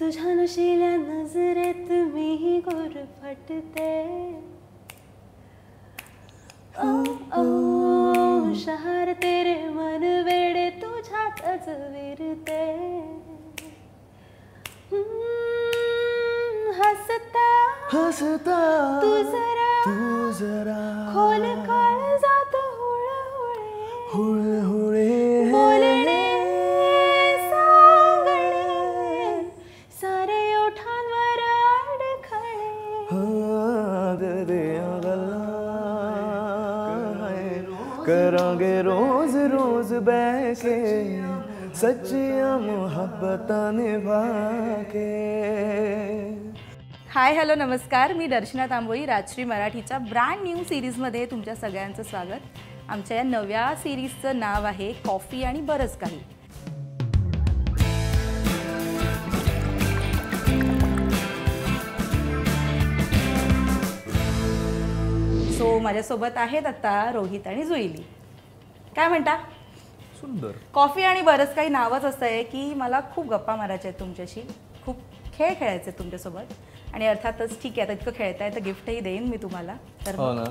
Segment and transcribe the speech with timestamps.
[0.00, 3.90] तुझ्या नशिल्या नजरेत मीही गुरफटते
[6.78, 7.02] ओ
[7.40, 7.44] ओ
[8.54, 12.62] शहर तेरे मन वेडे तुझ्यातच विरते.
[16.78, 17.48] हसता.
[17.92, 18.60] हसता.
[19.02, 20.80] तू जरा तू जरा.
[21.14, 23.70] खोल काळ जात हुळहुळे.
[24.12, 24.49] हुळे हुळे
[40.00, 44.22] रोज बैके सच्चिया मोहब्बत निभा
[44.92, 45.08] के
[47.10, 48.12] हाय हॅलो नमस्कार.
[48.12, 52.58] मी दर्शना तांबोळी राजश्री मराठीच्या ब्रँड न्यू सिरीजमध्ये तुमच्या सगळ्यांचं स्वागत.
[52.88, 56.18] आमच्या या नव्या सिरीजचं नाव आहे कॉफी आणि बरंच काही.
[65.58, 68.04] सो माझ्यासोबत आहेत आता रोहित आणि जुईली.
[68.96, 69.36] काय म्हणता?
[70.20, 70.50] सुंदर.
[70.74, 74.40] कॉफी आणि बरंच काही नावच असं आहे की मला खूप गप्पा मारायच्या आहेत तुमच्याशी.
[74.86, 74.96] खूप
[75.38, 76.52] खेळ खेळायचे आहेत तुमच्यासोबत.
[76.94, 79.74] आणि अर्थातच ठीक आहे आता इतकं खेळताय तर गिफ्टही देईन मी तुम्हाला.
[80.06, 80.44] तर हो ना.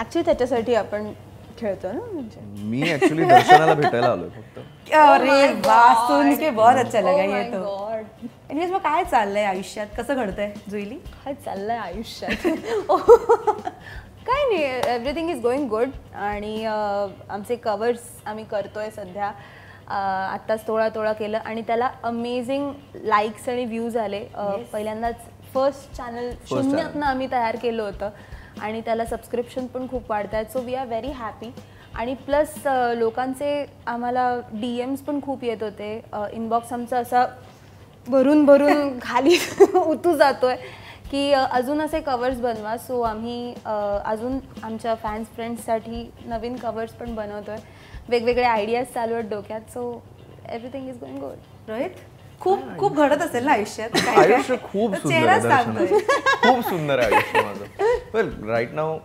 [0.00, 1.12] ऍक्च्युली त्याच्यासाठी आपण
[1.60, 2.40] खेळतो ना म्हणजे.
[2.62, 4.92] मी ऍक्च्युली दर्शनाला भेटायला आलोय फक्त.
[4.94, 7.60] अरे वा सुन के बहुत अच्छा लगा Oh my ये तो.
[7.62, 8.26] God.
[8.50, 9.86] Anyways, मग काय चाललंय आयुष्यात?
[9.98, 10.94] कसं घडतंय जुईली?
[10.94, 12.46] काय चाललंय आयुष्यात?
[14.26, 14.62] काय नाही
[14.94, 19.30] एव्हरीथिंग इज गोइंग गुड आणि आमचे कवर्स आम्ही करतोय सध्या.
[19.88, 22.70] आत्ताच थोडा थोडा केलं आणि त्याला अमेझिंग
[23.04, 24.20] लाईक्स आणि व्ह्यूज आले.
[24.72, 25.16] पहिल्यांदाच
[25.54, 28.10] फर्स्ट चॅनल शून्यातनं आम्ही तयार केलं होतं.
[28.62, 31.50] आणि त्याला सबस्क्रिप्शन पण खूप वाढत आहेत so we are very happy
[31.94, 32.54] आणि प्लस
[32.96, 35.94] लोकांचे आम्हाला डी एम्स पण खूप येत होते.
[36.32, 37.24] इनबॉक्स आमचा असा
[38.08, 39.38] भरून भरून खाली
[39.74, 40.56] उतू जातोय.
[41.10, 42.76] की अजून असे कवर्स बनवा.
[42.76, 47.56] सो आम्ही अजून आमच्या फॅन्स फ्रेंड्ससाठी नवीन कवर्स पण बनवतोय.
[48.08, 49.60] वेगवेगळे आयडियाज चालू आहेत डोक्यात.
[49.74, 50.02] So
[50.50, 51.90] everything is going good Rohit
[52.40, 53.90] खूप खूप घडत असेल ना आयुष्यात?
[54.18, 55.86] आयुष्य खूप सुंदर आहे
[56.42, 57.64] खूप सुंदर आहे आयुष्य माझं.
[58.12, 58.98] पण राईट नाव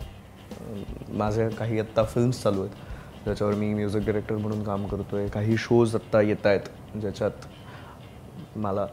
[1.18, 2.76] माझे काही आत्ता फिल्म्स चालू आहेत.
[3.24, 5.28] ज्याच्यावर मी म्युझिक डिरेक्टर म्हणून काम करतोय.
[5.28, 7.48] काही शोज आत्ता येत आहेत ज्याच्यात
[8.58, 8.86] मला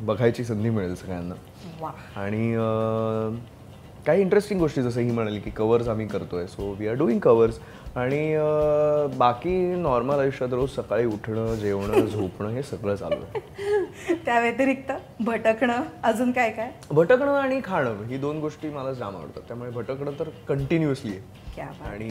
[0.00, 1.34] बघायची संधी मिळेल सगळ्यांना.
[1.80, 1.90] वा.
[2.16, 2.54] आणि
[4.06, 6.46] काही इंटरेस्टिंग गोष्टी जसं ही म्हणाली की कवर्स आम्ही करतोय.
[6.46, 7.58] So we are doing covers
[7.96, 8.36] आणि
[9.16, 13.79] बाकी नॉर्मल आयुष्यात रोज सकाळी उठणं जेवणं झोपणं हे सगळं चालू आहे.
[14.26, 14.92] त्या व्यतिरिक्त
[15.24, 16.70] भटकणं अजून काय काय?
[16.90, 19.42] भटकणं आणि खाणं ही दोन गोष्टी मला जाम आवडतात.
[19.48, 21.38] त्यामुळे भटकणं तर कंटिन्युअसली आहे.
[21.86, 22.08] आणि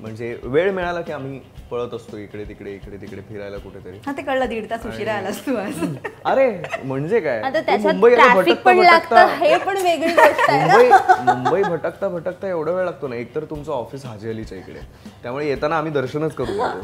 [0.00, 1.38] म्हणजे वेळ मिळाला की आम्ही
[1.70, 3.96] पळत असतो इकडे तिकडे इकडे तिकडे फिरायला कुठेतरी.
[4.06, 5.80] हा ते कळलं दीड तास उशिरा आलास तू आज.
[6.24, 6.46] अरे
[6.84, 7.40] म्हणजे काय?
[7.40, 10.62] आता ते त्याच्यात मुंबईला ट्रॅफिक भटकता पण लागतं भटकता हे पण वेगळी गोष्ट आहे.
[10.62, 14.80] मुंबई मुंबई भटकता भटकता एवढा वेळ लागतो ना एकतर तुमचं ऑफिस हाजी अलीच्या इकडे.
[15.22, 16.80] त्यामुळे येताना आम्ही दर्शनच येतो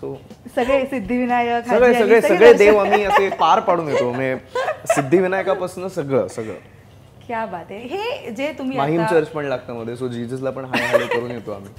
[0.00, 0.14] सो
[0.56, 4.12] सगळे सिद्धिविनायक सगळे सगळे सगळे देव आम्ही असे पार पाडून येतो.
[4.12, 4.36] म्हणजे
[4.94, 6.54] सिद्धिविनायकापासून सगळं सगळं.
[7.26, 7.80] क्या बात आहे.
[7.80, 11.30] हे जे तुम्ही माहीम आता- चर्च पण लागतं मध्ये सो जीजसला पण हाय हाय करून
[11.30, 11.70] येतो आम्ही.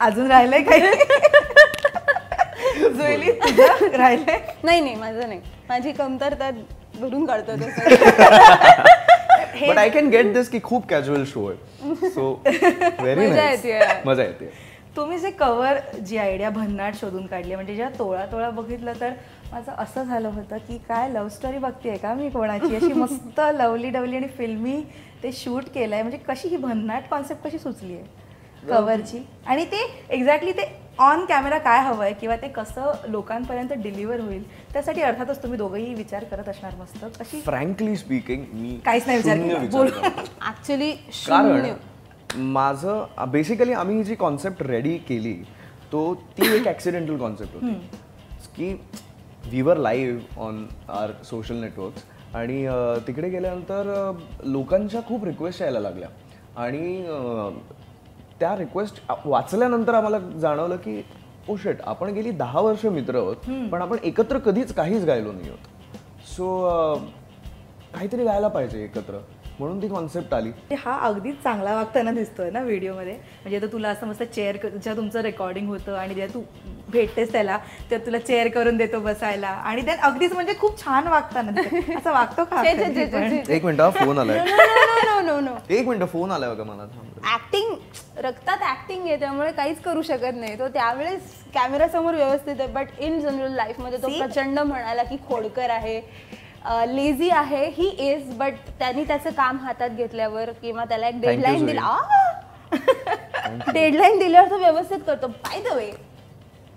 [0.00, 0.80] अजून राहिलंय काही?
[2.88, 4.38] जुईली तुझं राहिलंय?
[4.62, 5.40] नाही नाही माझं नाही.
[5.68, 6.50] माझी कमतरता
[7.00, 7.66] भरून काढतो तो
[9.68, 11.94] but I can get this की खूप कॅज्युअल शो आहे.
[12.10, 12.42] सो
[13.00, 13.80] व्हेरी मजा येतेय.
[14.06, 14.52] मजा येते
[14.96, 19.12] तुम्ही जे कवर जी आयडिया भन्नाट शोधून काढली म्हणजे जेव्हा तोळा तोळा बघितलं तर
[19.52, 22.74] माझं असं झालं होतं की काय लव्ह स्टोरी बघतेय का मी कोणाची?
[22.76, 24.80] अशी मस्त लवली डवली आणि फिल्मी
[25.22, 26.02] ते शूट केलंय.
[26.02, 28.22] म्हणजे कशी ही भन्नाट कॉन्सेप्ट कशी सुचली आहे
[28.68, 30.68] कवरची आणि ते एक्झॅक्टली ते
[30.98, 36.24] ऑन कॅमेरा काय हवंय किंवा ते कसं लोकांपर्यंत डिलिव्हर होईल त्यासाठी अर्थातच तुम्ही दोघंही विचार
[36.24, 37.04] करत असणार मस्त.
[37.20, 40.08] कशी फ्रँकली स्पीकिंग मी काहीच नाही विचार केला.
[40.48, 41.66] ऍक्च्युली कारण
[42.36, 45.34] माझं बेसिकली आम्ही जी कॉन्सेप्ट रेडी केली
[45.92, 47.74] तो ती एक ॲक्सिडेंटल कॉन्सेप्ट होती.
[48.56, 48.72] की
[49.50, 52.66] we were live on our social networks आणि
[53.06, 54.12] तिकडे गेल्यानंतर
[54.44, 56.08] लोकांच्या खूप रिक्वेस्ट यायला लागल्या.
[56.56, 57.02] आणि
[58.40, 61.02] त्या रिक्वेस्ट वाचल्यानंतर आम्हाला जाणवलं की
[61.48, 65.48] ओ शेट आपण गेली दहा वर्ष मित्र आहोत पण आपण एकत्र कधीच काहीच गायलो नाही
[65.48, 66.26] आहोत.
[66.26, 66.64] सो
[67.94, 69.18] काहीतरी गायला पाहिजे एकत्र.
[69.58, 70.50] म्हणून ती कॉन्सेप्ट आली.
[70.70, 73.12] ते हा अगदीच चांगला वागताना दिसतोय ना व्हिडिओमध्ये.
[73.12, 76.42] म्हणजे आता तुला असं मस्त चेअर जेव्हा तुमचं रेकॉर्डिंग होतं आणि जेव्हा तू
[76.92, 77.56] भेटतेस त्याला
[77.90, 79.48] तेव्हा तुला चेअर करून देतो बसायला.
[79.48, 81.60] आणि ते अगदीच म्हणजे खूप छान वागताना.
[81.96, 82.62] असं वागतो का.
[82.64, 84.44] एक मिनिट फोन आलाय.
[85.04, 86.86] नो नो नो एक मिनिट फोन आलाय बघा मला
[87.34, 87.74] ऍक्टिंग
[88.24, 90.58] रक्तात ऍक्टिंग आहे त्यामुळे काहीच करू शकत नाही.
[90.58, 94.08] तो त्यावेळेस कॅमेरा समोर व्यवस्थित आहे बट इन जनरल लाईफमध्ये तो?
[94.08, 96.00] प्रचंड म्हणाला की खोडकर आहे.
[96.88, 101.66] लेझी आहे ही इज बट त्यांनी त्याचं काम हातात घेतल्यावर किंवा त्याला एक डेडलाईन.
[101.66, 101.98] दिला.
[103.72, 105.26] डेडलाईन दिल्यावर तो व्यवस्थित करतो.
[105.26, 105.90] बाय द वे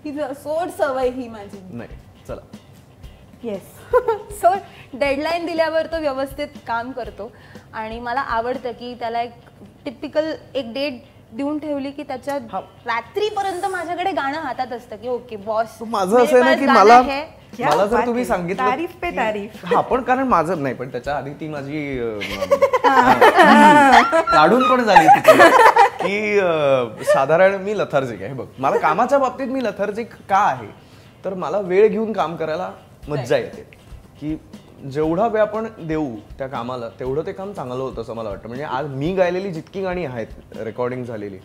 [0.04, 1.60] ही सोड सवय ही माझी.
[1.72, 1.96] नाही
[2.28, 2.40] चला.
[3.42, 4.52] येस सो
[4.92, 7.30] डेडलाईन दिल्यावर तो व्यवस्थित काम करतो.
[7.72, 9.32] आणि मला आवडतं की त्याला एक
[9.84, 11.02] टिपिकल एक डेट
[11.32, 12.36] देऊन ठेवली की त्याच्या.
[12.86, 17.00] रात्रीपर्यंत माझ्याकडे गाणं हातात असतं की ओके बॉस माझं असं आहे ना की मला
[17.60, 18.24] मला जर तुम्ही.
[18.24, 19.64] सांगितलं तारीफ पे तारीफ.
[19.74, 21.98] हा पण कारण माझं नाही पण त्याच्या आधी ती माझी
[24.26, 25.06] काढून पण झाली
[26.00, 28.46] की साधारण मी लथार्जिक आहे बघ.
[28.58, 30.66] मला कामाच्या बाबतीत मी लथार्जिक का आहे?
[31.24, 32.70] तर मला वेळ घेऊन काम करायला
[33.08, 33.62] मज्जा येते.
[34.20, 34.36] की
[34.84, 38.48] जेवढा वेळ आपण देऊ त्या कामाला तेवढं ते काम चांगलं होतं असं मला वाटतं.
[38.48, 41.38] म्हणजे आज मी गायलेली जितकी गाणी आहेत रेकॉर्डिंग झालेली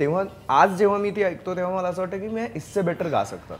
[0.00, 0.22] तेव्हा
[0.54, 3.54] आज जेव्हा मी ती ऐकतो तेव्हा मला असं वाटतं की मी इससे बेटर गा सकता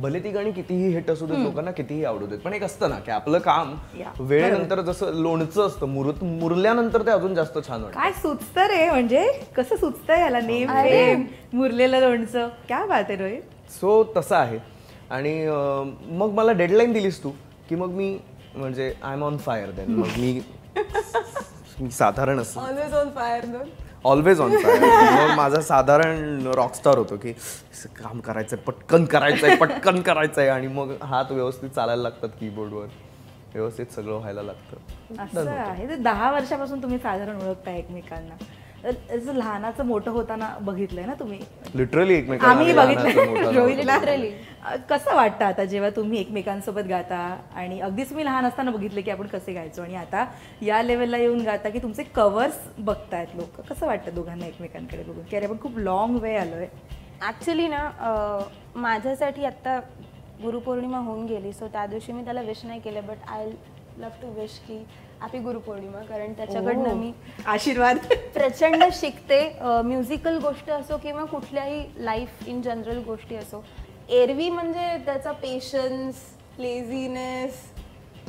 [0.00, 2.98] भले ती गाणी कितीही हिट असू देत लोकांना कितीही आवडू देत पण एक असतं ना
[2.98, 3.74] की आपलं काम
[4.20, 8.00] वेळेनंतर जसं लोणचं असतं मुरत मुरल्यानंतर ते अजून जास्त छान वाटतं.
[8.00, 9.26] काय सुचतं रे म्हणजे
[9.56, 12.48] कसं सुचतं याला नेम मुरलेलं लोणचं?
[12.68, 13.42] क्या बात आहे रोहित.
[13.72, 14.58] सो तसं आहे.
[15.10, 15.34] आणि
[16.10, 17.30] मग मला डेडलाईन दिलीस तू
[17.68, 18.16] की मग मी
[18.54, 20.18] म्हणजे I am on fire then मग
[21.80, 22.60] मी साधारण असं.
[22.60, 23.44] Always on fire
[24.04, 27.32] always on fire मग माझा साधारण रॉकस्टार होतो की
[28.02, 30.48] काम करायचंय पटकन करायचंय पटकन करायचंय.
[30.48, 32.86] आणि मग हात व्यवस्थित चालायला लागतात कीबोर्डवर
[33.54, 35.22] व्यवस्थित सगळं व्हायला लागतं.
[35.24, 35.88] असं आहे.
[35.88, 38.34] ते दहा वर्षापासून तुम्ही साधारण ओळखता एकमेकांना.
[38.84, 41.38] लहानाचं मोठं होताना बघितलंय ना तुम्ही?
[41.74, 44.24] लिटरली आम्ही बघितलं
[44.88, 47.18] कसं वाटतं आता जेव्हा तुम्ही एकमेकांसोबत गाता
[47.56, 50.24] आणि अगदीच मी लहान असताना बघितलं की आपण कसे गायचो आणि आता
[50.62, 53.60] या लेवलला येऊन गाता की तुमचे कव्हर्स बघतायत लोक.
[53.68, 55.22] कसं वाटतं दोघांना एकमेकांकडे बघून?
[55.30, 56.66] की अरे आपण खूप लॉंग वे आलोय.
[57.22, 57.88] ॲक्च्युली ना
[58.76, 59.78] माझ्यासाठी आत्ता
[60.42, 63.46] गुरुपौर्णिमा होऊन गेली सो त्या दिवशी मी त्याला विश नाही केलं but I
[63.98, 64.78] love to wish की
[65.24, 67.12] हॅपी गुरुपौर्णिमा कारण त्याच्याकडनं मी
[67.46, 67.98] आशीर्वाद.
[68.34, 69.38] प्रचंड शिकते.
[69.84, 73.62] म्युझिकल गोष्ट असो किंवा कुठल्याही लाईफ इन जनरल गोष्टी असो
[74.12, 76.16] एरवी म्हणजे त्याचा पेशन्स
[76.58, 77.62] लेझीनेस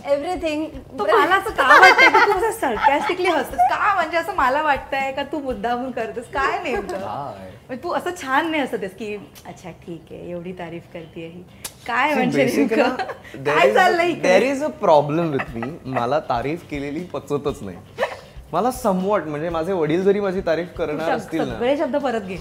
[0.06, 0.66] एव्हरीथिंग
[1.00, 2.08] तो मला असं का वाटतंय?
[2.10, 3.60] की तू असं सरकॅस्टिकली हसतोस.
[3.70, 6.26] का म्हणजे असं मला वाटतंय का तू मुद्दामून करतोस?
[6.34, 6.98] काय नेमकं?
[6.98, 7.50] काय?
[7.68, 9.16] म्हणजे तू असं छान नाही हसतेस की
[9.46, 11.42] अच्छा ठीक आहे एवढी तारीफ करते ही.
[11.88, 12.46] काय म्हणजे?
[13.46, 14.44] काय चाललंय there?
[14.44, 17.78] Is a problem with me मला तारीफ केलेली पचतच नाही.
[18.54, 22.38] मला समवट म्हणजे माझे वडील जरी माझी तारीफ करणार असतील ना सगळे शब्द परत घे.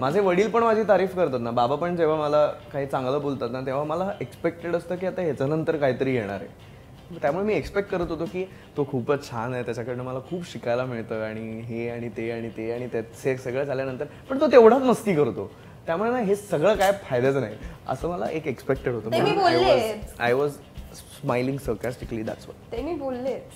[0.00, 1.50] माझे वडील पण माझी तारीफ करतात ना.
[1.50, 5.76] बाबा पण जेव्हा मला काही चांगलं बोलतात ना तेव्हा मला एक्सपेक्टेड असतं की आता ह्याच्यानंतर
[5.76, 6.74] काहीतरी येणार आहे.
[7.12, 8.44] त्यामुळे मी एक्सपेक्ट करत होतो की
[8.76, 12.70] तो खूपच छान आहे त्याच्याकडनं मला खूप शिकायला मिळतं आणि हे आणि ते आणि ते
[12.72, 15.50] आणि ते सगळं झाल्यानंतर पण तो तेवढाच मस्ती करतो
[15.86, 17.56] त्यामुळे ना हे सगळं काय फायद्याचं नाही
[17.88, 20.12] असं मला एक एक्सपेक्टेड होतं.
[20.18, 20.52] I was
[20.94, 23.52] smiling sarcastically that's what ते मी बोललेच.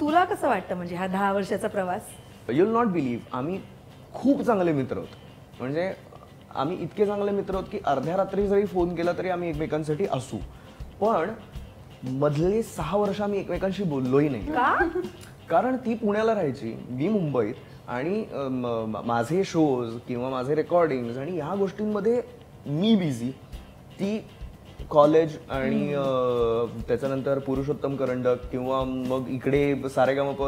[0.00, 2.02] तुला कसं वाटतं म्हणजे हा दहा वर्षाचा प्रवास?
[2.50, 3.58] युल नॉट बिलीव्ह आम्ही
[4.14, 5.92] खूप चांगले मित्र आहोत म्हणजे
[6.54, 10.36] आम्ही इतके चांगले मित्र आहोत की अर्ध्या रात्री जरी फोन केला तरी आम्ही एकमेकांसाठी असू.
[11.00, 11.30] पण
[12.04, 14.46] मधले सहा वर्ष आम्ही एकमेकांशी बोललोही नाही.
[14.46, 14.74] का?
[15.50, 17.54] कारण ती पुण्याला राहायची मी मुंबईत
[17.88, 18.24] आणि
[19.04, 22.20] माझे शोज किंवा माझे रेकॉर्डिंग आणि ह्या गोष्टींमध्ये
[22.66, 23.30] मी बिझी
[24.00, 24.18] ती
[24.90, 25.86] कॉलेज आणि
[26.88, 30.42] त्याच्यानंतर पुरुषोत्तम करंडक किंवा मग इकडे सारेगमप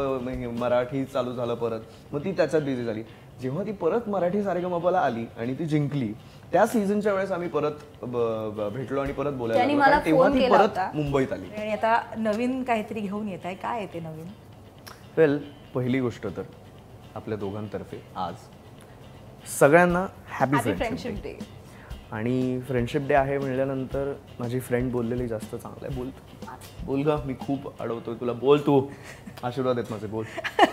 [0.59, 3.03] मराठी चालू झालं परत मग ती त्याच्यात बिझी झाली.
[3.41, 6.11] जेव्हा ती परत मराठी सारेगमपला आली आणि ती जिंकली
[6.51, 8.05] त्या सीझनच्या वेळेस आम्ही परत
[8.73, 9.73] भेटलो आणि परत बोलायला.
[9.75, 10.79] मला तेव्हा ती परत.
[10.95, 11.45] मुंबईत आली.
[11.57, 13.55] आणि आता नवीन काहीतरी घेऊन येत आहे.
[13.55, 14.27] काय येते नवीन?
[15.17, 15.37] वेल
[15.73, 16.41] पहिली गोष्ट तर
[17.15, 18.33] आपल्या दोघांतर्फे आज
[19.59, 21.37] सगळ्यांना हॅपी फ्रेंडशिप डे
[22.11, 25.95] आणि फ्रेंडशिप डे आहे म्हणल्यानंतर माझी फ्रेंड बोललेली जास्त चांगलं आहे.
[25.95, 26.09] बोल
[26.85, 28.15] बोल ग मी खूप अडवतोय.
[28.19, 28.81] तुला बोल तू.
[29.43, 30.25] आशीर्वाद आहेत माझे बोल.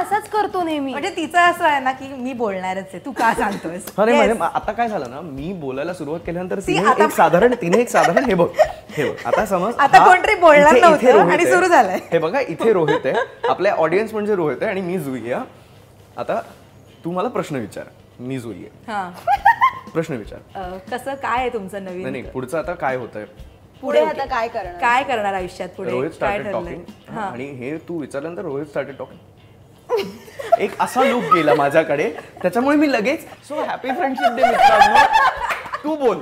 [0.00, 0.90] असाच करतो नेहमी.
[0.92, 2.98] म्हणजे तिचं असं आहे ना की मी बोलणारच आहे.
[2.98, 3.84] तू का सांगतोयस?
[3.98, 4.26] अरे Yes.
[4.26, 7.80] म्हणजे आता काय झालं ना मी बोलायला सुरुवात केल्यानंतर See, तिने आता- एक साधारण तिने
[7.80, 8.48] एक साधारण हे बघ
[8.90, 11.54] हे बघ आता समज आता हा- कोणतरी बोलणार इथे- इथे नव्हतं रोहित आणि आहे.
[11.54, 11.98] सुरू झालंय.
[12.12, 13.48] हे बघा इथे रोहित आहे.
[13.48, 15.42] आपल्या ऑडियन्स म्हणजे रोहित आहे आणि मी जुई आहे
[16.16, 16.40] आता
[17.04, 17.84] तू मला प्रश्न विचार.
[18.20, 18.92] मी जुई आहे.
[18.92, 19.10] हा.
[19.92, 20.38] प्रश्न विचार.
[20.54, 22.10] अं, कसं काय आहे तुमचं नाही नवीन?
[22.12, 23.24] नाही पुढचं आता काय होतंय?
[23.82, 24.72] पुढे आता काय करणार?
[24.80, 25.90] काय करणार आयुष्यात पुढे?
[25.90, 26.74] रोहित काय स्टार्टेड ठरलंय?
[26.74, 29.18] टॉकिंग आणि हे तू विचारल्यानंतर रोहित स्टार्टेड टॉकिंग
[30.58, 32.08] एक असा लुक गेला माझ्याकडे.
[32.42, 35.04] त्याच्यामुळे मी लगेच सो हॅपी फ्रेंडशिप डे मित्रांनो.
[35.84, 36.18] तू बोल.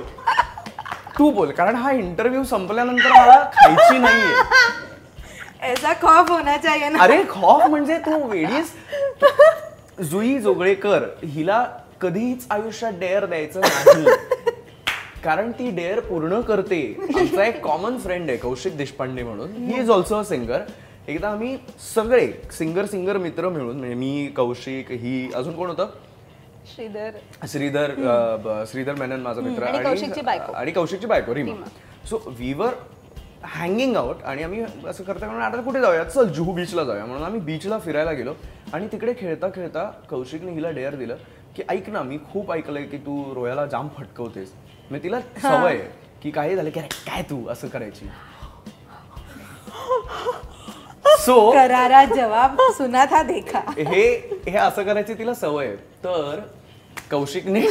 [1.19, 4.35] तू बोल कारण हा इंटरव्ह्यू संपल्यानंतर मला खायची नाहीये.
[5.71, 8.73] ऐसा खौफ होना चाहिए ना अरे खॉफ म्हणजे तू वेडीस
[10.09, 11.65] जुई जोगळेकर हिला
[12.01, 14.05] कधीच आयुष्यात डेअर द्यायचं नाही.
[15.23, 16.81] कारण ती डेअर पूर्ण करते.
[17.17, 19.51] आमचा एक कॉमन फ्रेंड आहे कौशिक देशपांडे म्हणून.
[19.51, 20.59] He is also a singer
[21.07, 21.57] एकदा आम्ही
[21.95, 25.89] सगळे सिंगर सिंगर मित्र मिळून म्हणजे मी कौशिक ही अजून कोण होतं?
[26.75, 27.11] श्रीधर.
[27.47, 29.63] श्रीधर अ, श्रीधर मेनन माझा मित्र.
[29.63, 30.53] आणि कौशिकची बायको.
[30.53, 31.65] आणि कौशिकची बायको Reema.
[32.09, 32.73] So we were
[33.43, 36.03] hanging out आणि आम्ही असं करता म्हणून आता कुठे जाऊया?
[36.03, 37.05] चल जुहू बीचला जाऊया.
[37.05, 38.33] म्हणून आम्ही बीचला फिरायला गेलो
[38.73, 41.15] आणि तिकडे खेळता खेळता कौशिकने हिला डेअर दिलं
[41.55, 44.53] की ऐक ना मी खूप ऐकलंय की तू रोयाला जाम फटकवतेस.
[44.91, 45.79] मी तिला सवय आहे
[46.23, 47.47] की काही झालं की अरे काय तू?
[47.47, 48.09] असं करायची.
[51.25, 53.59] सो करारा जवाब सुना था देखा.
[53.77, 54.03] हे
[54.47, 55.75] हे असं करायची तिला सवय आहे.
[56.03, 56.39] तर
[57.11, 57.61] कौशिकने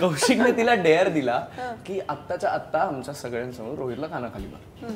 [0.00, 1.38] कौशिकने तिला डेअर दिला
[1.86, 4.92] की आत्ताच्या आत्ता आमच्या सगळ्यांसमोर रोहितला कानाखाली मार.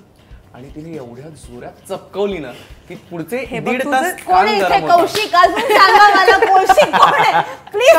[0.54, 2.50] आणि तिने एवढ्या जोरात चपकवली ना
[2.88, 4.96] की पुढचे हे बघ, दीड तुझं तास कोण कान आहे इथे गरम होतं.
[4.96, 5.34] कौशिक?
[5.36, 7.42] अजून सांगा मला कौशिक कोण आहे?
[7.72, 7.96] प्लीज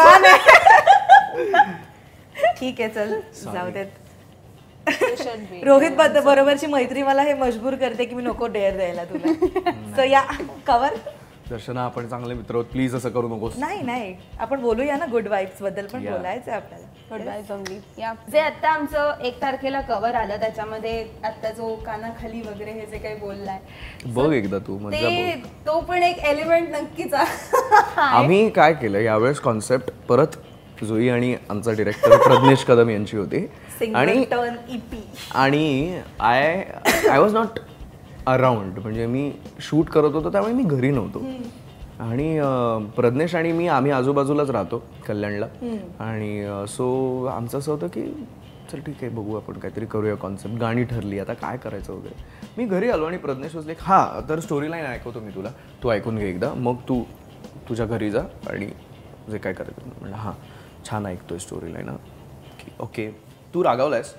[2.60, 3.20] ठीक आहे चल.
[3.54, 3.88] जाऊ देत.
[5.64, 5.92] रोहित
[6.26, 9.34] बरोबरची मैत्री मला हे मजबूर करते की मी नको डेअर द्यायला तुला.
[9.96, 10.22] सो या
[10.68, 10.96] कवर
[11.50, 12.66] दर्शना आपण चांगले मित्र आहोत.
[12.66, 13.54] प्लीज असं करू नकोस.
[13.58, 14.14] नाही नाही.
[14.40, 16.06] आपण बोलूया ना गुड वाईब्सबद्दल पण.
[16.06, 16.86] बोलायचं आपल्याला.
[17.98, 22.98] या जे आता आमचं एक तारखेला कव्हर आलं त्याच्यामध्ये आता जो कानाखाली वगैरे हे जे
[22.98, 23.60] काही बोललाय.
[24.06, 28.02] बघ एकदा तू ते तो पण एक एलिमेंट नक्कीच आहे.
[28.02, 30.38] आम्ही काय केलं यावेळेस कॉन्सेप्ट परत
[30.84, 33.46] जुई आणि आमचा डिरेक्टर प्रज्ञेश कदम यांची होती.
[33.96, 34.26] आणि
[34.70, 35.02] इपी
[35.36, 36.64] आणि I
[37.12, 37.60] I was not
[38.28, 41.24] around म्हणजे मी शूट करत होतो त्यामुळे मी घरी नव्हतो.
[42.04, 42.40] आणि
[42.96, 45.48] प्रज्ञेश आणि मी आम्ही आजूबाजूलाच राहतो कल्याणला.
[46.06, 48.04] आणि सो आमचं असं होतं की
[48.72, 52.24] चल ठीक आहे बघू आपण काहीतरी करूया कॉन्सेप्ट गाणी ठरली आता काय करायचं वगैरे.
[52.58, 55.50] मी घरी आलो आणि प्रज्ञेश वसले हां तर स्टोरी लाईन ऐकवतो मी तुला.
[55.84, 56.54] तू ऐकून घे एकदा.
[56.54, 57.02] मग तू
[57.70, 58.68] तुझ्या घरी जा आणि
[59.32, 59.90] जे काय करायचं.
[60.00, 60.34] म्हणलं हां
[60.90, 61.90] छान ऐकतोय स्टोरी लाईन
[62.80, 63.08] ओके.
[63.56, 64.14] तू रागावलायस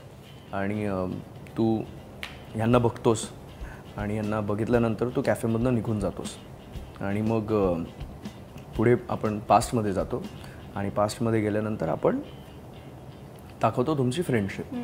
[0.53, 0.87] आणि
[1.57, 1.65] तू
[2.55, 3.29] ह्यांना बघतोस
[3.97, 6.37] आणि यांना बघितल्यानंतर तू कॅफेमधनं निघून जातोस.
[7.01, 7.53] आणि मग
[8.77, 10.23] पुढे आपण पास्टमध्ये जातो
[10.77, 12.19] आणि पास्टमध्ये गेल्यानंतर आपण
[13.63, 14.75] दाखवतो तुमची फ्रेंडशिप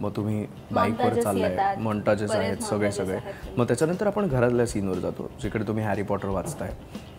[0.00, 1.74] मग तुम्ही बाईकवर चाललाय.
[1.80, 3.18] मॉन्टाजेस बरेच आहेत सगळे सगळे.
[3.56, 6.72] मग त्याच्यानंतर आपण घरातल्या सीनवर जातो जिकडे तुम्ही हॅरी पॉटर वाचताय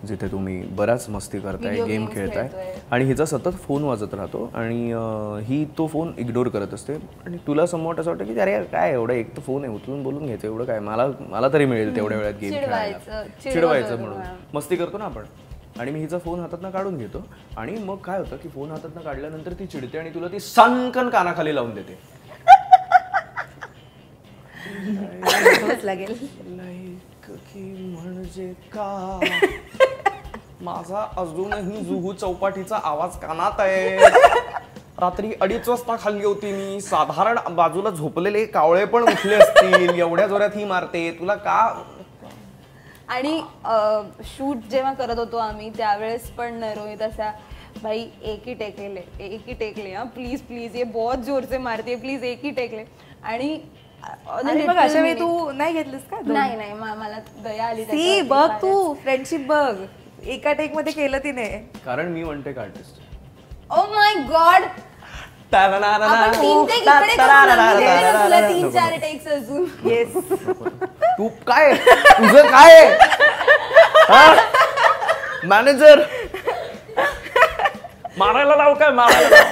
[0.08, 2.50] जिथे तुम्ही बऱ्याच मस्ती करताय गेम खेळताय.
[2.92, 4.92] आणि हिचा सतत फोन वाजत राहतो आणि
[5.46, 6.94] ही तो फोन इग्नोर करत असते.
[7.26, 10.26] आणि तुला समोर असं वाटतं की अरे काय एवढं एक तर फोन आहे उचलून बोलून
[10.26, 10.80] घ्यायचं एवढं काय?
[10.80, 13.24] मला मला तरी मिळेल तेवढ्या वेळात गेम खेळायला.
[13.44, 14.22] चिडवायचं म्हणून.
[14.54, 15.24] मस्ती करतो ना आपण?
[15.79, 17.24] आणि मी हिचा फोन हातातनं काढून घेतो.
[17.57, 21.55] आणि मग काय होतं की फोन हातातनं काढल्यानंतर ती चिडते आणि तुला ती सनकन कानाखाली
[21.55, 22.00] लावून देते.
[25.84, 26.27] लागेल.
[26.48, 27.62] लाईक की
[28.00, 29.19] म्हणजे का
[30.62, 33.98] माझा अजूनही जुहू चौपाटीचा आवाज कानात आहे.
[35.00, 36.79] रात्री अडीच वाजता खाल्ली होती मी.
[36.81, 40.00] साधारण बाजूला झोपलेले कावळे पण उठले असतील.
[40.00, 41.10] एवढ्या जोरात ही मारते.
[41.19, 41.57] तुला का
[43.08, 43.40] आणि
[44.28, 47.32] शूट जेव्हा करत होतो आम्ही त्यावेळेस पण रोहित असा
[47.84, 51.44] भाई एक ही टेक ले एक ही टेक ले हाँ प्लीज प्लीज ये बहुत जोर
[51.50, 52.84] से मारती है प्लीज एक ही टेक ले
[53.24, 53.60] आणि
[54.68, 56.18] मग अशा वेळी तू नाही घेतलीस का?
[56.26, 58.50] नाही नाही मला दया आली सी बघ.
[58.62, 59.76] तू फ्रेंडशिप बघ.
[60.26, 61.48] एका टेकमध्ये केलं तिने.
[61.86, 63.02] कारण मी म्हणते का आर्टिस्ट
[63.72, 64.64] ओ माय गॉड
[71.18, 72.75] तू काय तुझं काय
[75.48, 76.01] मॅनेजर
[78.18, 78.89] मारायला लाव काय?
[78.92, 79.44] मारायला.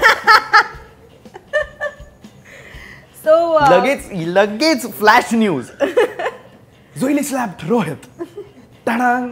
[3.25, 5.69] सो लगेच लगेच फ्लॅश न्यूज
[6.99, 8.07] जोईली slap Rohit.
[8.87, 9.29] टाडांग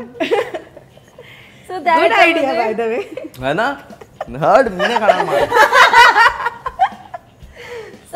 [1.68, 2.98] so good idea by the way
[3.46, 3.74] है ना?
[4.42, 5.42] हड मी नाही खाणार मार.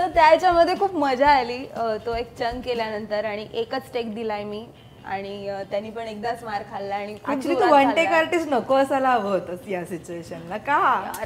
[0.07, 1.57] सो त्याच्यामध्ये खूप मजा आली.
[2.05, 4.65] तो एक चंक केल्यानंतर आणि एकच टेक दिलाय मी.
[5.05, 8.07] आणि त्यांनी पण एकदाच मार खाल्ला आणि ऍक्च्युली तू वन टेक.
[8.13, 10.79] आर्टिस्ट नको असायला हवं होतंस या सिच्युएशनला का?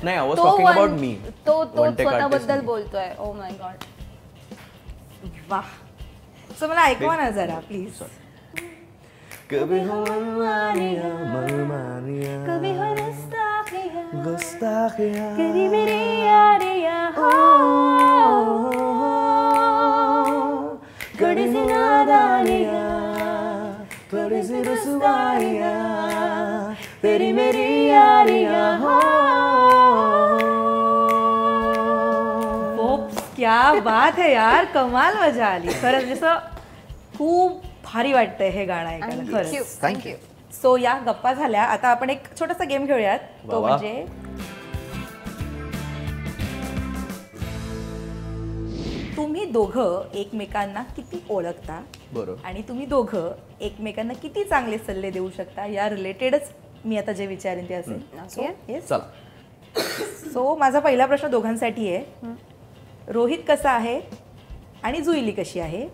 [0.04, 1.14] नाही तो about me.
[1.48, 2.66] तो तो स्वतःबद्दल मी.
[2.66, 3.10] बोलतोय.
[3.20, 3.84] Oh ओ माय गॉड
[5.50, 5.62] वा
[6.60, 8.02] सो मला ऐकवा ना जरा प्लीज
[9.52, 15.34] कभी हो मनमानिया, मनमानिया, कभी हो गुस्ताखिया, गुस्ताखिया.
[15.36, 18.01] कभी मेरी यारियां हो.
[25.02, 28.98] रुसवाइयां, तेरी मेरी यारियां हो।
[33.36, 35.74] क्या बात है यार कमाल मजा आली.
[35.82, 36.36] खरंच जसं
[37.18, 39.80] खूप भारी वाटतंय हे गाणं ऐकायला खरंच.
[39.84, 40.14] थँक्यू
[40.62, 41.64] सो या गप्पा झाल्या.
[41.66, 43.20] आता आपण एक छोटासा गेम खेळूयात.
[43.52, 43.62] तो.
[43.62, 44.06] म्हणजे
[49.18, 51.84] दोघं एकमेकांना किती ओळखता?
[52.14, 55.66] बरोबर आणि तुम्ही दोघं एकमेकांना किती चांगले सल्ले देऊ शकता?
[55.66, 56.52] या रिलेटेडच
[56.86, 58.02] मी आता जे विचारेन ते असेल.
[58.14, 58.52] Okay.
[58.70, 59.00] येस चला.
[60.34, 62.04] सो माझा पहिला प्रश्न दोघांसाठी आहे.
[63.08, 64.02] रोहित कसा आहे
[64.84, 65.88] आणि जुईली कशी आहे?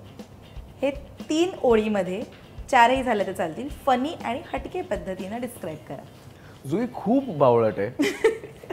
[0.82, 0.92] हे
[1.30, 2.24] तीन ओळीमध्ये
[2.72, 3.70] चारही झाल्या तर चालतील.
[3.70, 6.04] फनी आणि हटके पद्धतीनं डिस्क्राईब करा.
[6.70, 7.90] जुई खूप बावळट आहे.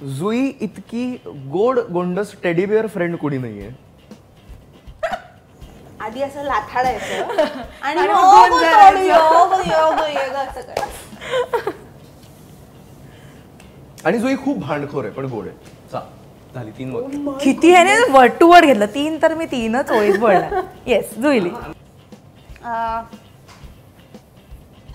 [0.00, 1.04] जुई इतकी
[1.52, 3.70] गोड गोंडस टेडीबिअर फ्रेंड कुणी नाहीये.
[6.00, 7.24] आधी असं लाथाडायचं
[7.82, 8.90] आणि आणि मग मग ओ, गोंधळायचं.
[8.90, 9.14] तोडू, यो,
[9.48, 11.70] गो, यो, गो, ये, गो, असं करायचं.
[14.04, 15.56] आणि जुई खूप भांडखोर आहे पण गोड आहे.
[15.92, 16.00] चा
[16.54, 18.86] झाली तीन मग किती आहे ना वर्ड टू वर्ड घेतलं.
[18.86, 20.60] तीन तर मी तीनच ओळीत बोलणार.
[20.86, 21.50] येस जुईली.
[22.64, 23.02] अं,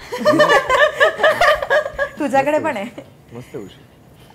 [2.20, 3.04] तुझ्याकडे पण आहे.
[3.34, 3.84] मस्त उशी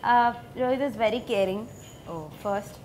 [0.05, 1.65] Rohit is very caring
[2.45, 2.79] first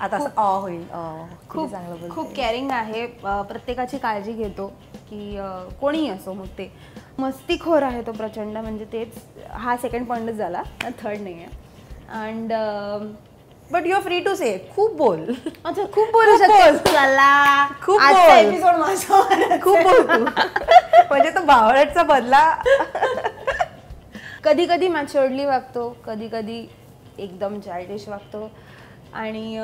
[0.00, 0.82] आता असं ऑ होईल.
[0.92, 1.00] ऑ
[1.48, 2.08] खूप चांगलं.
[2.10, 3.02] खूप केअरिंग आहे.
[3.02, 4.66] अं, प्रत्येकाची काळजी घेतो
[5.10, 6.70] की अं, कोणीही असो मग ते
[7.18, 8.56] मस्तीखोर आहे तो प्रचंड.
[8.58, 9.18] म्हणजे तेच
[9.52, 10.62] हा सेकंड पॉईंटच झाला.
[11.02, 11.60] थर्ड नाही आहे
[12.22, 12.52] and
[13.72, 15.20] but you free to say खूप बोल.
[15.64, 16.76] अच्छा खूप बोलू शकते.
[16.88, 17.66] चला.
[17.82, 18.00] खूप.
[18.02, 20.22] एपिसोड खूप बोल
[21.10, 22.44] म्हणजे तो बावळटचा बदला.
[24.44, 26.66] कधी कधी मॅच्युअर्डली वागतो कधी कधी
[27.18, 28.50] एकदम चायल्डिश वागतो.
[29.14, 29.58] आणि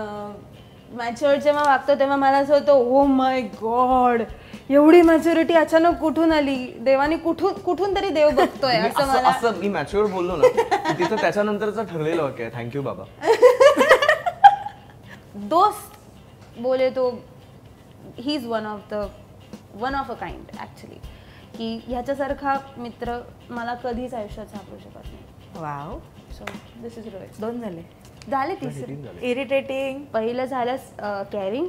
[0.97, 4.23] मॅच्युअर्ड जेव्हा वागतो तेव्हा मला असं होतं ओ माय गॉड
[4.71, 6.57] एवढी मॅच्युरिटी अचानक कुठून आली?
[6.81, 11.85] देवाने कुठून कुठून तरी देव बघतोय असं मला असं मी मॅच्युअर बोललो ना तिथं त्याच्यानंतरचं
[11.85, 12.51] ठरलेलं आहे.
[12.55, 13.05] थँक्यू बाबा.
[15.49, 15.97] दोस्त
[16.61, 17.11] बोले तो
[18.19, 19.07] he is one of the
[19.81, 20.99] one of a kind actually
[21.57, 23.19] की ह्याच्यासारखा मित्र
[23.51, 25.19] मला कधीच आयुष्यात सापडू शकत नाही.
[25.57, 25.99] Wow.
[26.39, 26.45] So
[26.83, 27.83] this is Rohit दोन झाले.
[28.31, 30.77] झाले तिसरे इरिटेटिंग पहिलं झालं
[31.33, 31.69] कॅरिंग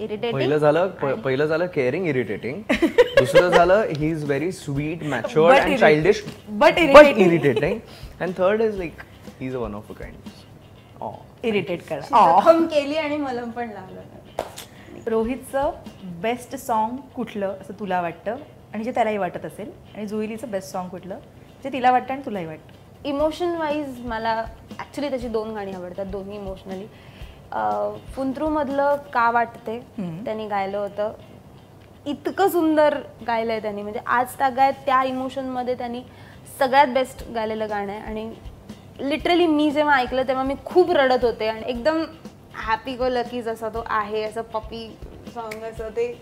[0.00, 0.86] इरिटेटिंग पहिलं झालं
[1.22, 6.22] पहिलं झालं केअरिंग इरिटेटिंग दुसरं झालं he is very sweet matured and childish
[6.62, 7.06] but but.
[7.16, 7.78] Irritating
[8.20, 9.02] and third is like
[9.40, 10.16] he is a one of a kind
[11.44, 12.52] irritate करा.
[12.70, 15.70] केली आणि मलम पण लागलं रोहितचं
[16.22, 18.36] बेस्ट सॉन्ग कुठलं असं तुला वाटतं?
[18.74, 19.70] आणि जे त्यालाही वाटत असेल.
[19.94, 21.18] आणि जुईलीचं बेस्ट सॉन्ग कुठलं?
[21.64, 22.78] जे तिला वाटतं आणि तुलाही वाटतं.
[23.08, 24.34] इमोशन वाईज मला
[24.78, 26.86] ॲक्च्युली त्याची दोन गाणी आवडतात दोन्ही इमोशनली
[28.14, 29.78] फुंत्रूमधलं का वाटते
[30.24, 31.12] त्यांनी गायलं होतं.
[32.06, 33.82] इतकं सुंदर गायलं आहे त्यांनी.
[33.82, 36.02] म्हणजे आज तागायत त्या इमोशनमध्ये त्यांनी
[36.58, 38.00] सगळ्यात बेस्ट गायलेलं गाणं आहे.
[38.00, 41.48] आणि लिटरली मी जेव्हा ऐकलं तेव्हा मी खूप रडत होते.
[41.48, 42.04] आणि एकदम
[42.66, 44.88] हॅपी गो लकी जसा तो आहे असं पपी
[45.34, 46.12] सॉन्ग असं ते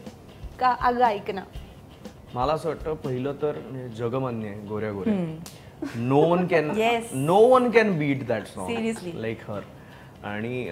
[0.61, 1.43] का अगं ऐक ना.
[2.35, 3.59] मला असं वाटतं पहिलं तर
[3.97, 5.15] जगमान्य आहे गोऱ्या गोऱ्या.
[5.97, 6.71] No one can.
[7.15, 8.47] No one can beat that.
[8.47, 9.61] Song like her
[10.29, 10.65] आणि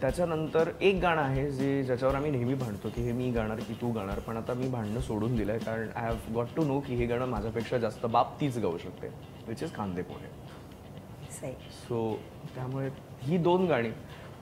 [0.00, 3.90] त्याच्यानंतर एक गाणं आहे जे ज्याच्यावर आम्ही नेहमी भांडतो की हे मी गाणार की तू
[3.92, 4.18] गाणार.
[4.18, 7.26] पण आता मी भांडणं सोडून दिलंय कारण I have got to know की हे गाणं
[7.26, 9.10] माझ्यापेक्षा जास्त बाप तीच गाऊ शकते
[9.48, 11.52] विच इज कांदे पोहे.
[11.88, 12.18] सो
[12.54, 12.88] त्यामुळे
[13.22, 13.90] ही दोन गाणी.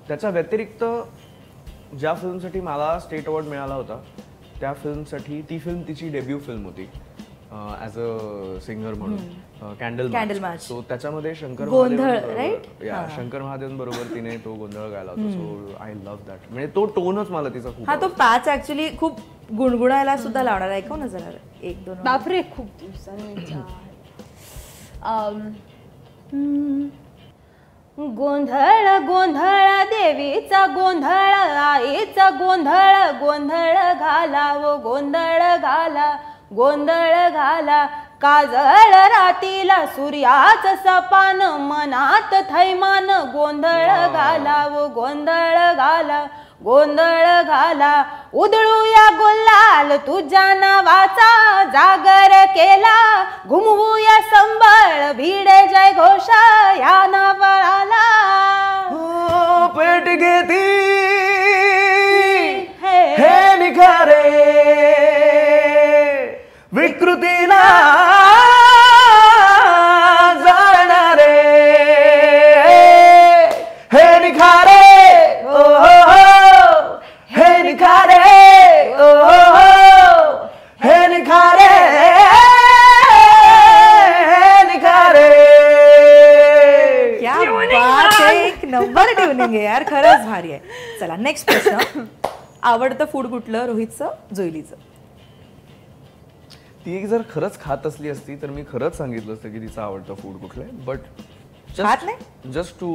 [0.08, 0.84] त्याच्या व्यतिरिक्त
[1.98, 4.02] ज्या फिल्मसाठी मला स्टेट अवॉर्ड मिळाला होता
[4.62, 6.88] त्या फिल्मसाठी ती फिल्म तिची डेब्यू फिल्म होती
[7.52, 10.08] ॲज अ सिंगर म्हणून कॅन्डल
[10.42, 10.58] March.
[10.58, 12.14] सो त्याच्यामध्ये शंकर गोंधळ,
[12.84, 15.30] या शंकर महादेवन बरोबर तिने तो गोंधळ गायला होता.
[15.30, 19.20] सो आय लव्ह दॅट म्हणजे तो टोनच मला तिचा खूप हा तो पाच ऍक्च्युली खूप
[19.56, 21.30] गुणगुणायला सुद्धा लावणार आहे ऐकव ना जरा.
[21.62, 23.34] एक दोन बापरे खूप दिवसांनी.
[27.98, 36.10] गोंधळ गोंधळ देवीचा गोंधळ आईचा गोंधळ गोंधळ घाला व गोंधळ घाला
[36.56, 37.84] गोंधळ घाला.
[38.22, 46.24] काजळ रातीला सूर्याच सपान मनात थैमान गोंधळ घाला व गोंधळ घाला.
[46.64, 48.04] गोंधळ घाला.
[48.34, 53.24] उधळूया गुलाल तुझ्या नावाचा जागर केला.
[53.48, 56.28] घुमवूया संबळ भिडे जय घोष
[56.78, 58.08] या नावाला.
[58.90, 60.78] हो, पेट घेती.
[62.82, 63.14] हे.
[63.14, 64.52] हे निखारे.
[66.72, 67.88] विकृतीला
[91.32, 92.04] नेक्स्ट प्रश्न.
[92.62, 93.64] आवडतं फूड कुठलं?
[93.66, 94.76] रोहितचं जोईलीचं
[96.84, 100.14] ती एक जर खरंच खात असली असती तर मी खरंच सांगितलं असतं की तिचं आवडतं
[100.14, 100.72] फूड कुठलं आहे.
[100.84, 100.98] बट
[101.78, 102.50] खात नाही?
[102.52, 102.92] जस्ट टू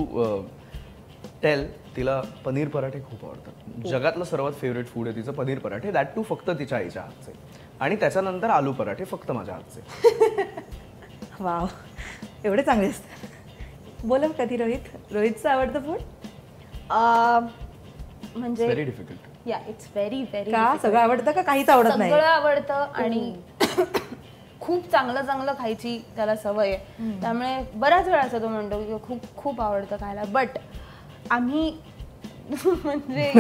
[1.44, 3.88] टेल तिला पनीर पराठे खूप आवडतात.
[3.88, 5.92] जगातलं सर्वात फेवरेट फूड आहे तिचं पनीर पराठे.
[5.92, 7.34] दॅट टू फक्त तिच्या आईच्या हातचे.
[7.80, 10.62] आणि त्याच्यानंतर आलू पराठे फक्त माझ्या हातचे.
[11.40, 11.66] वाव.
[12.46, 14.06] एवढे चांगले असतात.
[14.06, 14.96] बोला कधी रोहित.
[15.12, 16.00] रोहितचं आवडतं फूड
[18.38, 20.74] म्हणजे very difficult yeah it's very very का?
[20.84, 21.42] सगळं आवडतं का?
[21.42, 22.12] काहीच आवडत नाही.
[22.12, 23.34] सगळं आवडतं आणि
[24.62, 27.20] खूप चांगलं चांगलं खायची त्याला सवय आहे.
[27.22, 30.24] त्यामुळे बऱ्याच वेळा असं तो म्हणतो की खूप खूप आवडतं खायला.
[30.30, 30.58] बट
[31.32, 31.72] आम्ही
[32.84, 33.32] म्हणजे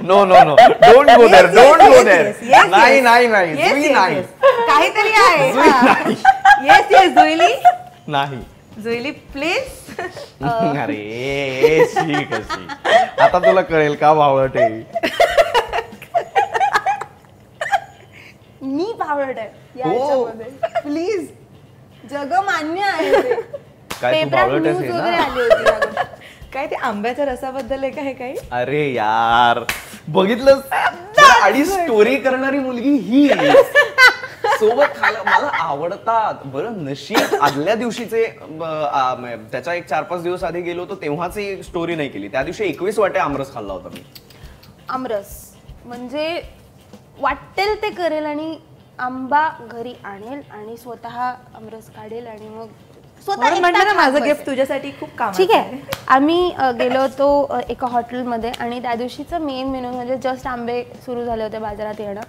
[0.00, 3.00] no no no don't go yes, don't go yes, नाही.
[3.00, 4.22] नाही नाही.
[4.66, 6.14] काहीतरी आहे
[6.64, 7.52] येस येस जुईली
[8.08, 8.38] नाही
[8.76, 10.00] जुईली प्लीज
[10.42, 12.66] अरे शी कशी
[13.22, 14.80] आता तुला कळेल का भावट आहे?
[18.62, 20.24] मी बावळट आहे या हो.
[20.82, 21.28] प्लीज
[22.10, 23.34] जग मान्य आहे ते.
[24.00, 26.04] काय तू पेपरात बावळटच news आहे वगैरे ना आली होती या गोष्टी.
[26.52, 28.34] काय ते आंब्याच्या रसाबद्दल आहे का हे काही?
[28.52, 29.60] अरे यार.
[30.08, 30.60] बघितलं
[31.42, 33.28] आणि स्टोरी करणारी मुलगी ही
[34.60, 36.34] सोबत खायला मला आवडतात.
[36.44, 37.34] बरं नशीब.
[37.42, 41.94] आदल्या दिवशीचे ब- आ, म- त्याच्या एक चार पाच दिवस आधी गेलो होतो तेव्हाची स्टोरी
[41.94, 42.28] नाही केली.
[42.28, 44.04] त्या दिवशी एकवीस वाटे आमरस खाल्ला होता मी.
[44.88, 45.52] आमरस.
[45.84, 46.42] म्हणजे
[47.20, 48.58] वाटेल ते करेल आणि
[48.98, 52.66] आंबा घरी आणेल आणि स्वतः आमरस काढेल आणि मग
[53.24, 54.46] स्वतः म्हणून म्हटलं एकटा ना माझं गिफ्ट बसेल.
[54.46, 55.78] तुझ्यासाठी खूप काम ठीक आहे.
[56.08, 60.82] आम्ही अ, गेलो होतो अ, एका हॉटेलमध्ये आणि त्या दिवशीचं मेन मेनू म्हणजे जस्ट आंबे
[61.06, 62.20] सुरू झाले होते बाजारात येणं.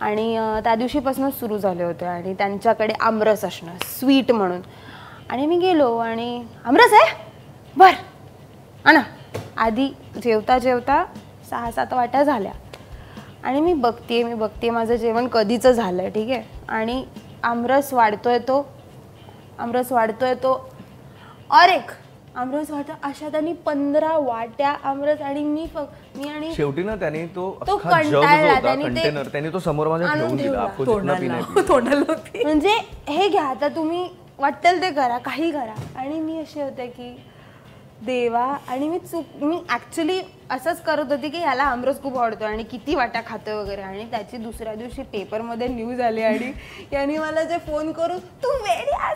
[0.00, 4.60] आणि त्या दिवशीपासूनच सुरू झाले होते आणि त्यांच्याकडे आमरस असणं स्वीट म्हणून.
[5.30, 7.12] आणि मी गेलो आणि आमरस आहे?
[7.76, 7.92] बर.
[8.84, 9.02] आणा
[9.56, 9.88] आधी
[10.22, 11.04] जेवता जेवता
[11.50, 12.52] सहा सात वाट्या झाल्या.
[13.44, 16.42] आणि मी बघते मी बघते माझं जेवण कधीचं झालं आहे ठीक आहे?
[16.68, 17.04] आणि
[17.42, 18.66] आमरस वाढतोय तो
[19.58, 20.52] आमरस वाढतोय तो
[21.50, 21.90] और एक
[22.40, 27.26] आमरस वाढतो अशा त्यांनी पंधरा वाट्या आमरस आणि मी फक्त मी आणि शेवटी ना त्याने
[27.36, 29.86] तो तो कंटाळला, त्याने ते कंटेनर त्याने तो समोर
[32.06, 32.44] होती.
[32.44, 32.76] म्हणजे
[33.08, 35.74] हे घ्या आता तुम्ही वाटेल ते करा काही करा.
[35.96, 37.22] आणि मी असे होते की
[38.06, 42.62] देवा आणि मी चूक मी ऍक्च्युली असंच करत होती की ह्याला आमरस खूप आवडतो आणि
[42.62, 43.82] किती वाटा खातोय वगैरे.
[43.82, 46.52] आणि त्याची दुसऱ्या दिवशी पेपरमध्ये न्यूज आली आणि
[46.92, 48.48] यांनी मला जे फोन करून तू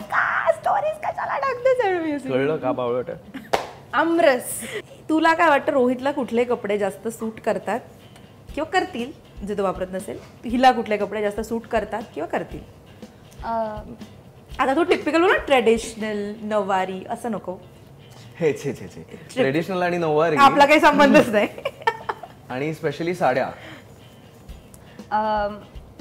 [0.01, 0.53] का?
[0.53, 2.13] स्टोरीज कशाला टाकतेस आणि मी?
[2.13, 3.39] अशी, कळलं का बावळट आहे?
[3.93, 4.61] आमरस.
[5.09, 7.81] तुला काय वाटतं रोहितला कुठले कपडे जास्त सूट करतात?
[8.55, 9.13] किंवा करतील?
[9.47, 10.19] जे तो वापरत नसेल.
[10.45, 12.61] हिला कुठले कपडे जास्त सूट करतात किंवा करतील?
[13.45, 13.95] अं,
[14.59, 17.57] आता तू टिपिकल ना ट्रेडिशनल नवारी असं नको.
[18.41, 19.03] हे छे छे छे
[19.35, 21.49] ट्रेडिशनल आणि नऊवारी आपला काही संबंधच नाही.
[22.51, 23.51] आणि स्पेशली साड्या.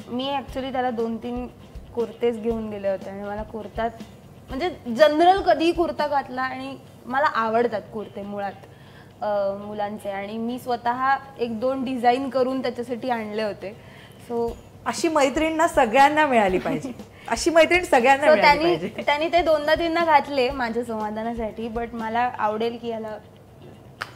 [0.07, 1.45] मी ॲक्च्युली त्याला दोन तीन
[1.95, 3.09] कुर्तेच घेऊन दिले होते.
[3.09, 4.01] आणि मला कुर्तात
[4.49, 9.23] म्हणजे जनरल कधीही कुर्ता घातला आणि मला आवडतात कुर्ते मुळात
[9.65, 10.09] मुलांचे.
[10.09, 11.07] आणि मी स्वतः
[11.39, 13.71] एक दोन डिझाईन करून त्याच्यासाठी आणले होते.
[14.27, 14.47] सो
[14.85, 16.91] अशी मैत्रीण ना सगळ्यांना मिळाली पाहिजे.
[17.31, 19.03] अशी मैत्रीण सगळ्यांना त्यांनी पाहिजे.
[19.05, 23.17] त्यांनी ते दोनदा तीनदा घातले माझ्या समाधानासाठी बट मला आवडेल की याला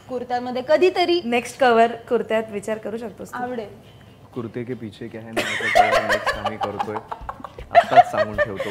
[0.08, 3.42] कुर्त्यामध्ये कधीतरी नेक्स्ट कव्हर कुर्त्यात विचार करू शकतोस तू.
[3.42, 3.68] आवडेल.
[4.34, 6.96] कुर्ते के पीछे क्या है नेक्स्ट आम्ही करतोय.
[7.78, 8.70] आत्ताच सांगून ठेवतो.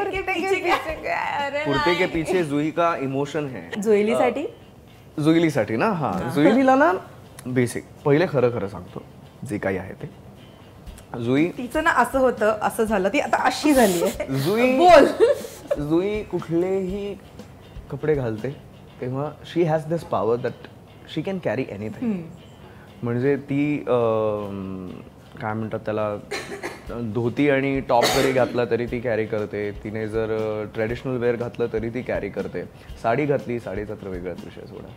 [0.00, 3.68] अरे कुर्ते के पीछे जुई का इमोशन है.
[3.82, 4.46] जोईलीसाठी?
[5.18, 5.90] जुईलीसाठी ना?
[5.92, 6.12] हा.
[6.34, 6.92] जुईलीला ना
[7.46, 9.02] बेसिक पहिले खरं खरं सांगतो
[9.48, 10.08] जे काही आहे ते.
[11.24, 13.08] जुई तिचं ना असं होतं असं झालं.
[13.12, 14.26] ती आता अशी झाली आहे.
[14.44, 15.06] जुई बोल.
[15.88, 17.14] जुई कुठलेही
[17.90, 18.50] कपडे घालते
[19.00, 20.68] तेव्हा she has this power that
[21.14, 22.12] she can carry anything
[23.02, 23.76] म्हणजे ती
[25.40, 26.14] काय म्हणतात त्याला
[27.14, 29.70] धोती आणि टॉप जरी घातला तरी ती कॅरी करते.
[29.84, 30.34] तिने जर
[30.74, 32.62] ट्रेडिशनल वेअर घातलं तरी ती कॅरी करते.
[33.02, 34.88] साडी घातली साडीचा तर वेगळाच विषय सोडा.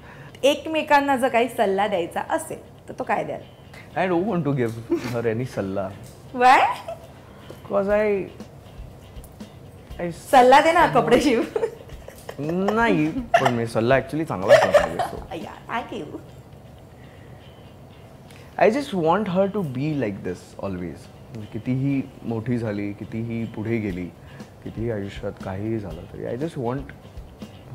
[0.46, 3.42] एकमेकांना जर काही सल्ला द्यायचा असेल तर तो काय द्याल?
[3.98, 5.88] I don't want to give her any सल्ला.
[6.34, 6.62] वाय
[7.50, 8.24] बिकॉज आय
[10.00, 11.42] आय सल्ला दे ना कपडे शिव.
[12.40, 13.08] नाही
[13.42, 14.54] पण मी सल्ला ॲक्च्युली चांगला
[18.58, 21.06] I just want her to be like this always
[21.54, 24.06] कितीही मोठी झाली कितीही पुढे गेली
[24.64, 26.92] कितीही आयुष्यात काहीही झालं तरी I just want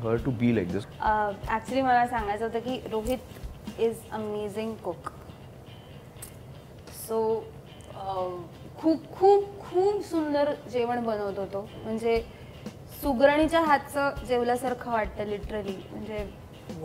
[0.03, 5.09] her to be like this actually मला सांगायचं होतं की Rohit is amazing cook
[7.07, 7.21] so
[8.77, 11.61] खूप खूप खूप सुंदर जेवण बनवत होतो.
[11.83, 12.21] म्हणजे
[13.01, 16.25] सुगरणीच्या हातचं जेवल्यासारखं वाटतं लिटरली म्हणजे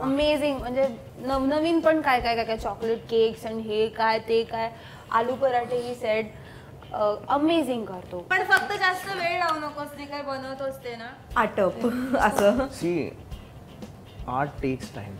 [0.02, 0.87] अमेझिंग म्हणजे
[1.18, 4.70] नवनवीन पण काय काय काय काय चॉकलेट केक्स आणि हे काय ते काय.
[5.11, 6.31] आलू पराठे ही सेट
[6.94, 8.18] अमेझिंग करतो.
[8.31, 11.09] पण फक्त जास्त वेळ लावू नकोस ते काय बनवत असते ना.
[11.37, 11.87] आटप
[12.18, 12.66] असं.
[12.72, 13.09] See
[14.29, 15.16] art takes time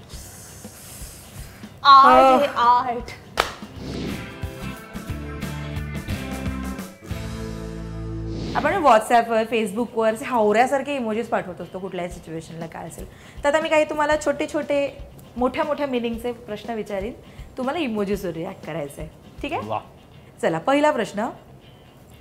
[1.87, 3.11] art art
[8.57, 13.07] आपण व्हॉट्सॲपवर फेसबुकवर असे हावऱ्यासारखे इमोजीस पाठवत असतो कुठल्याही सिच्युएशनला काय असेल.
[13.43, 14.79] तर आता मी काही तुम्हाला छोटे छोटे
[15.37, 17.13] मोठ्या मोठ्या मिनिंगचे प्रश्न विचारीन.
[17.59, 19.09] तुम्हाला इमोजीसवर रिॲक्ट करायचं आहे
[19.43, 19.79] ठीक आहे?
[20.43, 21.29] चला पहिला प्रश्न.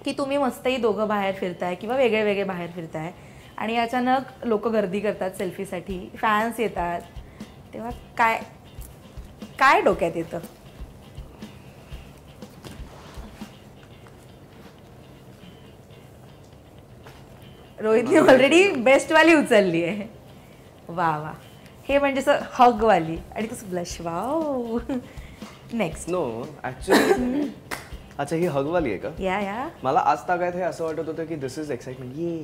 [0.05, 3.11] की तुम्ही मस्तही दोघं बाहेर फिरताय किंवा वेगळे वेगळे बाहेर फिरताय.
[3.57, 7.01] आणि अचानक लोक गर्दी करतात सेल्फीसाठी फॅन्स येतात.
[7.73, 8.39] तेव्हा काय
[9.59, 10.39] काय डोक्यात येतं?
[17.79, 20.07] रोहितने ऑलरेडी बेस्टवाली उचलली आहे.
[20.89, 21.33] वा वा.
[21.89, 23.17] हे म्हणजे असं हगवाली.
[23.35, 24.77] आणि कसं blush wow.
[25.73, 27.51] Next no actually
[28.19, 29.09] अच्छा ही हगवाली आहे का?
[29.19, 32.37] या या मला आज तागायत हे असं वाटत होतं की दिस इज एक्साइटमेंट ये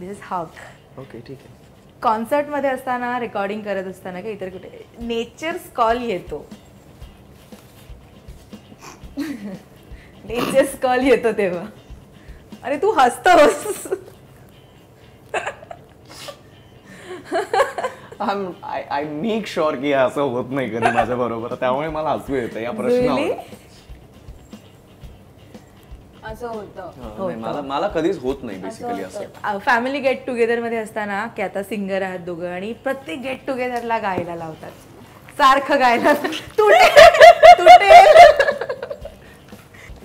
[0.00, 1.54] दिस इज हग ओके ठीक आहे.
[2.02, 6.44] कॉन्सर्टमध्ये असताना रेकॉर्डिंग करत असताना का इतर कुठे नेचर्स कॉल येतो.
[9.18, 11.64] नेचर्स कॉल येतो तेव्हा.
[12.62, 13.86] अरे तू हसतोस.
[18.62, 22.70] आय मेक शुअर की असं होत नाही कधी माझ्या बरोबर त्यामुळे मला हसू येतं या
[22.70, 23.32] Really?
[26.26, 26.90] प्रश्नावर असं होतं.
[27.02, 29.58] हा, नाही, मला मला कधीच होत नाही बेसिकली असं.
[29.66, 34.70] फॅमिली गेट टुगेदरमध्ये असताना की आता सिंगर आहात दोघं आणि प्रत्येक गेट टुगेदरला गायला लावतात.
[35.38, 36.96] सारखं गायला तुटेल
[37.58, 38.14] तुटेल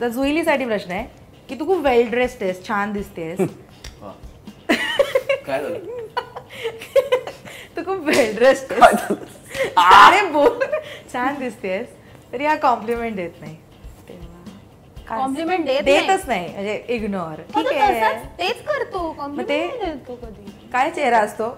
[0.01, 1.05] तर जुईलीसाठी प्रश्न आहे
[1.49, 3.39] की तू खूप वेल ड्रेस्ड आहेस छान दिसतेस.
[4.01, 4.11] वा.
[5.45, 5.79] काय झालं?
[7.77, 8.73] तू खूप वेल ड्रेस्ड
[9.77, 10.59] अरे बोल.
[11.13, 11.87] छान दिसतेस.
[12.33, 13.55] तरी हा कॉम्प्लिमेंट देत नाही.
[15.11, 18.13] देत देतच नाही म्हणजे इग्नोर ठीक तो आहे.
[18.37, 19.11] तेच करतो.
[19.11, 20.51] कधी.
[20.73, 21.49] काय चेहरा असतो?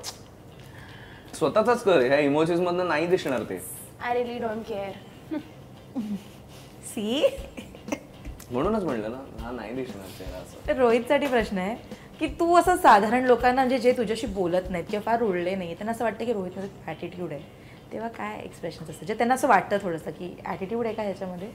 [1.34, 3.60] स्वतःच कर ह्या इमोजीज मधनं नाही दिसणार ते.
[4.02, 5.38] I really don't care
[6.86, 7.28] see
[8.52, 10.74] म्हणूनच म्हणलं ना हा नाही दिसणार चेहरा असं.
[10.80, 11.76] रोहितसाठी प्रश्न आहे
[12.20, 15.92] की तू असं साधारण लोकांना म्हणजे जे तुझ्याशी बोलत नाहीत किंवा फार रुळले नाही त्यांना
[15.92, 17.42] असं वाटतं की रोहितमध्ये ॲटिट्यूड आहे.
[17.92, 21.48] तेव्हा काय एक्सप्रेशन असतं जे त्यांना असं वाटतं थोडंसं की ॲटिट्यूड आहे का ह्याच्यामध्ये?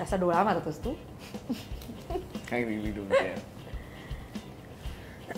[0.00, 0.92] तसा डोळा मारतोस तू
[2.50, 3.38] काय रिली डोंट केअर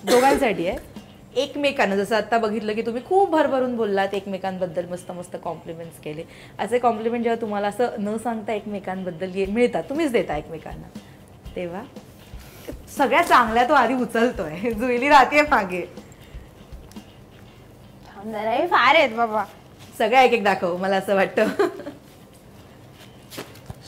[0.04, 0.78] दोघांसाठी आहे
[1.36, 6.22] एकमेकांना जसं आता बघितलं की तुम्ही खूप भरभरून बोललात एकमेकांबद्दल मस्त मस्त कॉम्प्लिमेंट्स केले
[6.58, 10.98] असे कॉम्प्लिमेंट जेव्हा तुम्हाला असं न सांगता एकमेकांबद्दल ये- मिळतात तुम्हीच देता एकमेकांना
[11.56, 11.82] तेव्हा
[12.96, 15.84] सगळ्या चांगल्या तो आधी उचलतोय जुईली राहते मागे
[18.66, 19.44] फार आहेत बाबा
[19.98, 21.48] सगळ्या एक एक दाखव मला असं वाटतं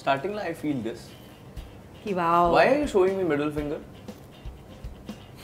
[0.02, 1.08] स्टार्टिंगला आय फील दिस
[2.04, 2.52] की wow.
[2.52, 3.76] Why are you showing me middle finger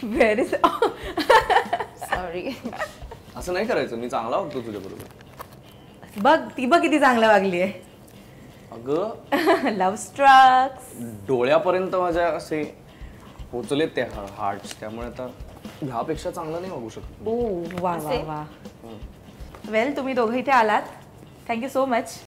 [0.04, 2.48] very sorry
[3.36, 6.20] असं नाही करायचं मी चांगला वागतो तुझ्या बरोबर.
[6.22, 7.72] बघ ती बघ किती चांगलं वागली आहे
[8.72, 9.32] अगं.
[9.78, 10.92] लव्ह स्ट्रक्स
[11.28, 12.62] डोळ्यापर्यंत माझ्या असे
[13.52, 14.02] पोचलेत ते
[14.38, 15.26] हार्ट्स त्यामुळे आता
[15.82, 17.36] ह्यापेक्षा चांगलं नाही वागू शकत ओ
[17.80, 18.20] वा वा?
[18.24, 18.44] वा.
[19.70, 20.82] वेल तुम्ही दोघं इथे आलात.
[21.48, 22.18] Thank you so much